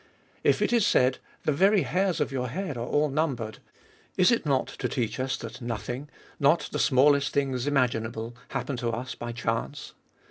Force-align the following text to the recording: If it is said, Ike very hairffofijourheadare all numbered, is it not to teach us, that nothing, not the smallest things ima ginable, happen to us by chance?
If 0.43 0.63
it 0.63 0.73
is 0.73 0.83
said, 0.83 1.19
Ike 1.47 1.53
very 1.53 1.83
hairffofijourheadare 1.83 2.75
all 2.79 3.07
numbered, 3.09 3.59
is 4.17 4.31
it 4.31 4.47
not 4.47 4.65
to 4.65 4.89
teach 4.89 5.19
us, 5.19 5.37
that 5.37 5.61
nothing, 5.61 6.09
not 6.39 6.69
the 6.71 6.79
smallest 6.79 7.33
things 7.33 7.67
ima 7.67 7.87
ginable, 7.87 8.33
happen 8.47 8.77
to 8.77 8.89
us 8.89 9.13
by 9.13 9.31
chance? 9.31 9.93